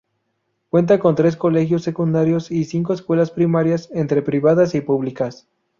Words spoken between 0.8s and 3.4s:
con tres colegios secundarios y cinco escuelas